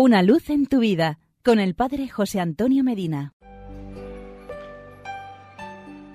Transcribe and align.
Una 0.00 0.22
luz 0.22 0.48
en 0.48 0.66
tu 0.66 0.78
vida 0.78 1.18
con 1.44 1.58
el 1.58 1.74
Padre 1.74 2.08
José 2.08 2.38
Antonio 2.38 2.84
Medina. 2.84 3.34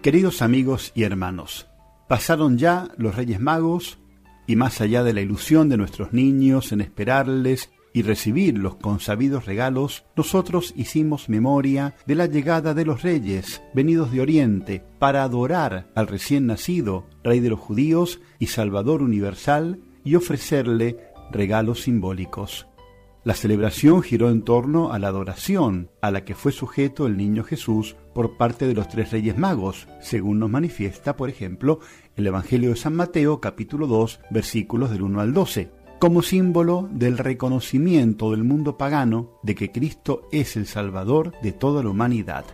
Queridos 0.00 0.42
amigos 0.42 0.92
y 0.94 1.02
hermanos, 1.02 1.66
pasaron 2.06 2.56
ya 2.56 2.86
los 2.96 3.16
Reyes 3.16 3.40
Magos 3.40 3.98
y 4.46 4.54
más 4.54 4.80
allá 4.80 5.02
de 5.02 5.12
la 5.12 5.22
ilusión 5.22 5.68
de 5.68 5.76
nuestros 5.76 6.12
niños 6.12 6.70
en 6.70 6.82
esperarles 6.82 7.72
y 7.92 8.02
recibir 8.02 8.56
los 8.58 8.76
consabidos 8.76 9.44
regalos, 9.44 10.04
nosotros 10.14 10.72
hicimos 10.76 11.28
memoria 11.28 11.96
de 12.06 12.14
la 12.14 12.26
llegada 12.26 12.74
de 12.74 12.84
los 12.84 13.02
reyes 13.02 13.60
venidos 13.74 14.12
de 14.12 14.20
Oriente 14.20 14.84
para 15.00 15.24
adorar 15.24 15.90
al 15.96 16.06
recién 16.06 16.46
nacido, 16.46 17.08
Rey 17.24 17.40
de 17.40 17.50
los 17.50 17.58
judíos 17.58 18.20
y 18.38 18.46
Salvador 18.46 19.02
universal, 19.02 19.80
y 20.04 20.14
ofrecerle 20.14 20.96
regalos 21.32 21.82
simbólicos. 21.82 22.68
La 23.24 23.32
celebración 23.32 24.02
giró 24.02 24.28
en 24.28 24.42
torno 24.42 24.92
a 24.92 24.98
la 24.98 25.08
adoración 25.08 25.88
a 26.02 26.10
la 26.10 26.26
que 26.26 26.34
fue 26.34 26.52
sujeto 26.52 27.06
el 27.06 27.16
niño 27.16 27.42
Jesús 27.42 27.96
por 28.12 28.36
parte 28.36 28.66
de 28.66 28.74
los 28.74 28.86
tres 28.90 29.12
reyes 29.12 29.38
magos, 29.38 29.88
según 30.02 30.38
nos 30.38 30.50
manifiesta, 30.50 31.16
por 31.16 31.30
ejemplo, 31.30 31.80
el 32.16 32.26
Evangelio 32.26 32.68
de 32.68 32.76
San 32.76 32.94
Mateo 32.94 33.40
capítulo 33.40 33.86
2 33.86 34.20
versículos 34.30 34.90
del 34.90 35.00
1 35.00 35.22
al 35.22 35.32
12, 35.32 35.70
como 35.98 36.20
símbolo 36.20 36.86
del 36.92 37.16
reconocimiento 37.16 38.30
del 38.30 38.44
mundo 38.44 38.76
pagano 38.76 39.40
de 39.42 39.54
que 39.54 39.72
Cristo 39.72 40.28
es 40.30 40.54
el 40.56 40.66
Salvador 40.66 41.32
de 41.42 41.52
toda 41.52 41.82
la 41.82 41.88
humanidad. 41.88 42.44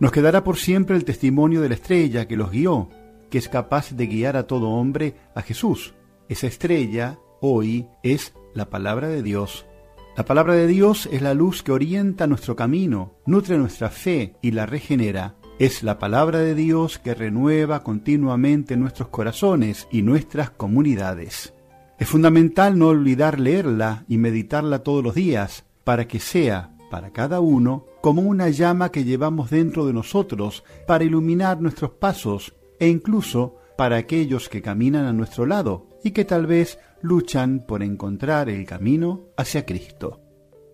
Nos 0.00 0.10
quedará 0.10 0.42
por 0.42 0.56
siempre 0.56 0.96
el 0.96 1.04
testimonio 1.04 1.60
de 1.60 1.68
la 1.68 1.74
estrella 1.74 2.26
que 2.26 2.38
los 2.38 2.50
guió, 2.50 2.88
que 3.28 3.36
es 3.36 3.50
capaz 3.50 3.90
de 3.90 4.06
guiar 4.06 4.38
a 4.38 4.46
todo 4.46 4.70
hombre 4.70 5.16
a 5.34 5.42
Jesús. 5.42 5.92
Esa 6.30 6.46
estrella, 6.46 7.18
hoy, 7.42 7.86
es 8.02 8.32
la 8.54 8.70
palabra 8.70 9.08
de 9.08 9.22
Dios 9.22 9.66
la 10.14 10.26
palabra 10.26 10.52
de 10.54 10.66
Dios 10.66 11.08
es 11.10 11.22
la 11.22 11.32
luz 11.32 11.62
que 11.62 11.72
orienta 11.72 12.26
nuestro 12.26 12.54
camino, 12.54 13.14
nutre 13.24 13.56
nuestra 13.56 13.88
fe 13.88 14.36
y 14.42 14.50
la 14.50 14.66
regenera. 14.66 15.36
Es 15.58 15.82
la 15.82 15.98
palabra 15.98 16.40
de 16.40 16.54
Dios 16.54 16.98
que 16.98 17.14
renueva 17.14 17.82
continuamente 17.82 18.76
nuestros 18.76 19.08
corazones 19.08 19.88
y 19.90 20.02
nuestras 20.02 20.50
comunidades. 20.50 21.54
Es 21.98 22.08
fundamental 22.08 22.78
no 22.78 22.88
olvidar 22.88 23.40
leerla 23.40 24.04
y 24.06 24.18
meditarla 24.18 24.80
todos 24.80 25.02
los 25.02 25.14
días, 25.14 25.64
para 25.82 26.06
que 26.06 26.20
sea, 26.20 26.76
para 26.90 27.10
cada 27.12 27.40
uno, 27.40 27.86
como 28.02 28.20
una 28.20 28.50
llama 28.50 28.90
que 28.90 29.04
llevamos 29.04 29.48
dentro 29.48 29.86
de 29.86 29.94
nosotros 29.94 30.62
para 30.86 31.04
iluminar 31.04 31.62
nuestros 31.62 31.92
pasos 31.92 32.54
e 32.78 32.88
incluso 32.88 33.56
para 33.82 33.96
aquellos 33.96 34.48
que 34.48 34.62
caminan 34.62 35.06
a 35.06 35.12
nuestro 35.12 35.44
lado 35.44 35.88
y 36.04 36.12
que 36.12 36.24
tal 36.24 36.46
vez 36.46 36.78
luchan 37.00 37.64
por 37.66 37.82
encontrar 37.82 38.48
el 38.48 38.64
camino 38.64 39.22
hacia 39.36 39.66
Cristo. 39.66 40.20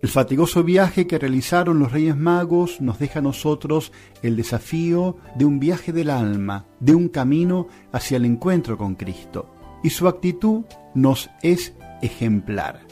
El 0.03 0.09
fatigoso 0.09 0.63
viaje 0.63 1.07
que 1.07 1.17
realizaron 1.17 1.79
los 1.79 1.91
Reyes 1.91 2.15
Magos 2.15 2.81
nos 2.81 2.99
deja 2.99 3.17
a 3.17 3.23
nosotros 3.23 3.91
el 4.21 4.35
desafío 4.35 5.17
de 5.33 5.45
un 5.45 5.59
viaje 5.59 5.91
del 5.91 6.11
alma, 6.11 6.67
de 6.79 6.93
un 6.93 7.09
camino 7.09 7.67
hacia 7.91 8.17
el 8.17 8.25
encuentro 8.25 8.77
con 8.77 8.93
Cristo. 8.93 9.55
Y 9.83 9.89
su 9.89 10.07
actitud 10.07 10.65
nos 10.93 11.31
es 11.41 11.73
ejemplar. 12.03 12.85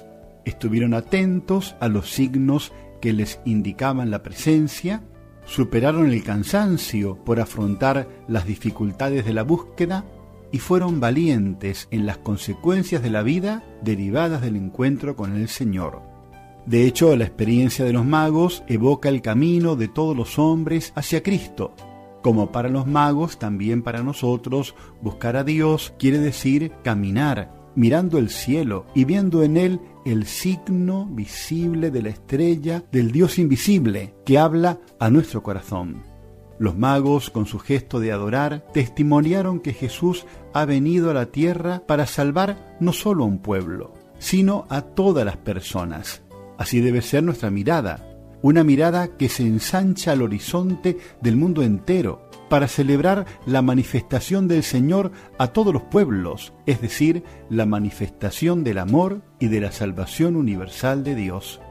Estuvieron 0.46 0.96
atentos 0.96 1.76
a 1.80 1.90
los 1.90 2.10
signos 2.10 2.74
que 3.02 3.14
les 3.14 3.40
indicaban 3.46 4.10
la 4.10 4.24
presencia, 4.24 5.04
superaron 5.48 6.12
el 6.12 6.24
cansancio 6.24 7.16
por 7.24 7.40
afrontar 7.40 8.08
las 8.28 8.46
dificultades 8.46 9.26
de 9.26 9.34
la 9.34 9.44
búsqueda 9.44 10.06
y 10.52 10.60
fueron 10.60 11.00
valientes 11.00 11.88
en 11.90 12.06
las 12.06 12.18
consecuencias 12.18 13.02
de 13.02 13.10
la 13.10 13.24
vida 13.24 13.64
derivadas 13.82 14.42
del 14.42 14.56
encuentro 14.56 15.16
con 15.16 15.36
el 15.36 15.48
Señor. 15.48 16.02
De 16.66 16.86
hecho, 16.86 17.16
la 17.16 17.24
experiencia 17.24 17.86
de 17.86 17.94
los 17.94 18.06
magos 18.06 18.64
evoca 18.68 19.10
el 19.10 19.22
camino 19.22 19.76
de 19.76 19.88
todos 19.88 20.16
los 20.16 20.38
hombres 20.38 20.92
hacia 20.96 21.24
Cristo. 21.24 21.74
Como 22.22 22.52
para 22.52 22.68
los 22.68 22.86
magos, 22.86 23.40
también 23.40 23.84
para 23.84 24.04
nosotros, 24.04 24.76
buscar 25.02 25.38
a 25.38 25.46
Dios 25.46 25.94
quiere 25.98 26.20
decir 26.20 26.74
caminar, 26.84 27.57
mirando 27.78 28.18
el 28.18 28.32
cielo 28.32 28.88
y 28.96 29.06
viendo 29.06 29.44
en 29.44 29.56
él 29.56 29.80
el 30.04 30.26
signo 30.26 31.06
visible 31.06 31.92
de 31.92 32.02
la 32.02 32.10
estrella 32.10 32.84
del 32.92 33.12
Dios 33.12 33.38
invisible 33.38 34.16
que 34.26 34.40
habla 34.40 34.80
a 35.00 35.12
nuestro 35.12 35.44
corazón. 35.44 36.02
Los 36.58 36.76
magos, 36.76 37.30
con 37.30 37.46
su 37.46 37.60
gesto 37.60 38.00
de 38.00 38.12
adorar, 38.12 38.66
testimoniaron 38.74 39.60
que 39.60 39.74
Jesús 39.74 40.26
ha 40.54 40.66
venido 40.66 41.12
a 41.12 41.14
la 41.14 41.28
tierra 41.28 41.84
para 41.86 42.08
salvar 42.08 42.78
no 42.80 42.94
solo 42.94 43.26
a 43.26 43.28
un 43.28 43.38
pueblo, 43.38 43.94
sino 44.18 44.66
a 44.70 44.82
todas 44.82 45.24
las 45.24 45.38
personas. 45.38 46.24
Así 46.58 46.82
debe 46.82 47.04
ser 47.04 47.22
nuestra 47.22 47.52
mirada, 47.52 48.18
una 48.42 48.64
mirada 48.64 49.18
que 49.18 49.30
se 49.30 49.44
ensancha 49.44 50.14
al 50.14 50.24
horizonte 50.24 50.98
del 51.22 51.36
mundo 51.36 51.62
entero, 51.62 52.27
para 52.50 52.68
celebrar 52.68 53.26
la 53.46 53.62
manifestación 53.62 54.48
del 54.48 54.64
Señor 54.64 55.12
a 55.38 55.48
todos 55.48 55.74
los 55.74 55.84
pueblos, 55.84 56.54
es 56.66 56.82
decir, 56.82 57.24
la 57.50 57.66
manifestación 57.66 58.64
del 58.64 58.78
amor 58.80 59.22
y 59.40 59.48
de 59.48 59.62
la 59.62 59.72
salvación 59.72 60.36
universal 60.36 61.04
de 61.04 61.16
Dios. 61.16 61.62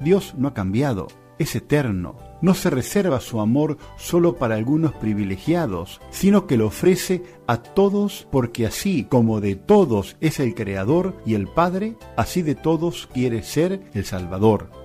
Dios 0.00 0.34
no 0.36 0.48
ha 0.48 0.54
cambiado, 0.54 1.08
es 1.38 1.54
eterno, 1.54 2.16
no 2.40 2.54
se 2.54 2.70
reserva 2.70 3.20
su 3.20 3.40
amor 3.40 3.78
solo 3.96 4.36
para 4.36 4.56
algunos 4.56 4.92
privilegiados, 4.92 6.00
sino 6.10 6.46
que 6.46 6.56
lo 6.56 6.66
ofrece 6.66 7.22
a 7.46 7.58
todos 7.58 8.26
porque 8.30 8.66
así 8.66 9.04
como 9.04 9.40
de 9.40 9.54
todos 9.54 10.16
es 10.20 10.40
el 10.40 10.54
Creador 10.54 11.16
y 11.24 11.34
el 11.34 11.48
Padre, 11.48 11.96
así 12.16 12.42
de 12.42 12.54
todos 12.54 13.08
quiere 13.12 13.42
ser 13.42 13.80
el 13.94 14.04
Salvador. 14.04 14.81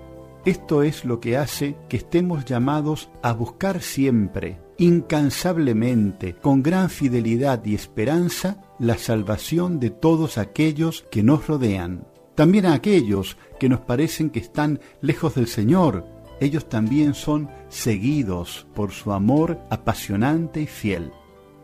Esto 0.47 0.81
es 0.81 1.03
lo 1.03 1.19
que 1.19 1.35
hace 1.35 1.75
que 1.89 1.97
estemos 1.97 2.45
llamados 2.45 3.09
a 3.21 3.33
buscar 3.33 3.81
siempre, 3.81 4.61
incansablemente, 4.77 6.35
con 6.35 6.63
gran 6.63 6.89
fidelidad 6.89 7.65
y 7.65 7.75
esperanza, 7.75 8.61
la 8.79 8.97
salvación 8.97 9.81
de 9.81 9.89
todos 9.89 10.37
aquellos 10.37 11.03
que 11.11 11.21
nos 11.21 11.47
rodean. 11.47 12.07
También 12.33 12.65
a 12.65 12.75
aquellos 12.75 13.35
que 13.59 13.67
nos 13.67 13.81
parecen 13.81 14.29
que 14.29 14.39
están 14.39 14.79
lejos 15.01 15.35
del 15.35 15.47
Señor, 15.47 16.05
ellos 16.39 16.69
también 16.69 17.13
son 17.13 17.49
seguidos 17.67 18.67
por 18.73 18.91
su 18.91 19.11
amor 19.11 19.59
apasionante 19.69 20.61
y 20.61 20.67
fiel. 20.67 21.11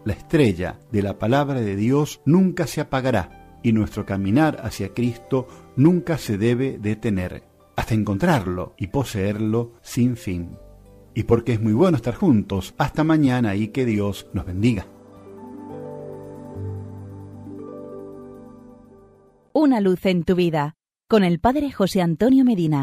La 0.04 0.12
estrella 0.12 0.78
de 0.92 1.04
la 1.04 1.18
palabra 1.18 1.62
de 1.62 1.78
Dios 1.78 2.20
nunca 2.26 2.68
se 2.68 2.82
apagará 2.82 3.60
y 3.64 3.72
nuestro 3.72 4.06
caminar 4.06 4.60
hacia 4.62 4.90
Cristo 4.90 5.48
nunca 5.78 6.18
se 6.18 6.38
debe 6.38 6.78
detener, 6.80 7.53
hasta 7.76 7.94
encontrarlo 7.94 8.74
y 8.78 8.88
poseerlo 8.88 9.74
sin 9.82 10.16
fin. 10.18 10.58
Y 11.14 11.24
porque 11.24 11.54
es 11.54 11.62
muy 11.62 11.74
bueno 11.74 11.98
estar 11.98 12.16
juntos, 12.16 12.74
hasta 12.78 13.04
mañana 13.04 13.56
y 13.56 13.68
que 13.70 13.86
Dios 13.86 14.28
nos 14.34 14.46
bendiga. 14.46 14.88
Una 19.54 19.80
luz 19.80 20.06
en 20.06 20.24
tu 20.24 20.36
vida, 20.36 20.76
con 21.08 21.24
el 21.24 21.40
Padre 21.40 21.72
José 21.72 22.02
Antonio 22.02 22.44
Medina. 22.44 22.82